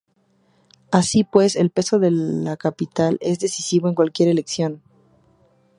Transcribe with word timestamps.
Así 0.91 1.23
pues, 1.23 1.55
el 1.55 1.69
peso 1.69 1.99
de 1.99 2.09
la 2.09 2.57
capital 2.57 3.19
es 3.21 3.37
decisivo 3.37 3.87
en 3.87 3.93
cualquier 3.93 4.29
elección. 4.29 4.81